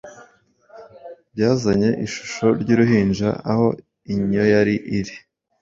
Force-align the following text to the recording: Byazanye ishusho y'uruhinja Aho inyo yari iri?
Byazanye 1.33 1.89
ishusho 2.05 2.45
y'uruhinja 2.67 3.29
Aho 3.51 3.67
inyo 4.13 4.43
yari 4.53 4.75
iri? 4.97 5.15